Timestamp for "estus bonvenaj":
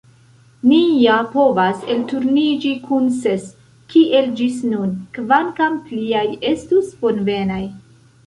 6.53-7.63